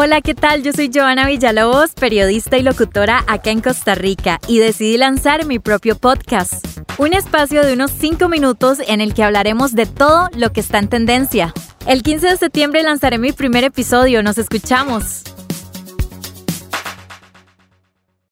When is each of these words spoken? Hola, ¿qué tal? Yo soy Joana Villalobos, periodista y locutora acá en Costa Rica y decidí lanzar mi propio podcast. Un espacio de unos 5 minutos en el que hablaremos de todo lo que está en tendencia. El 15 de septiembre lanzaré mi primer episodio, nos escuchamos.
Hola, 0.00 0.20
¿qué 0.20 0.32
tal? 0.32 0.62
Yo 0.62 0.72
soy 0.72 0.92
Joana 0.94 1.26
Villalobos, 1.26 1.90
periodista 1.90 2.56
y 2.56 2.62
locutora 2.62 3.24
acá 3.26 3.50
en 3.50 3.60
Costa 3.60 3.96
Rica 3.96 4.38
y 4.46 4.60
decidí 4.60 4.96
lanzar 4.96 5.44
mi 5.44 5.58
propio 5.58 5.98
podcast. 5.98 6.64
Un 6.98 7.14
espacio 7.14 7.66
de 7.66 7.72
unos 7.72 7.90
5 7.98 8.28
minutos 8.28 8.78
en 8.86 9.00
el 9.00 9.12
que 9.12 9.24
hablaremos 9.24 9.74
de 9.74 9.86
todo 9.86 10.28
lo 10.36 10.52
que 10.52 10.60
está 10.60 10.78
en 10.78 10.86
tendencia. 10.86 11.52
El 11.84 12.04
15 12.04 12.28
de 12.28 12.36
septiembre 12.36 12.84
lanzaré 12.84 13.18
mi 13.18 13.32
primer 13.32 13.64
episodio, 13.64 14.22
nos 14.22 14.38
escuchamos. 14.38 15.24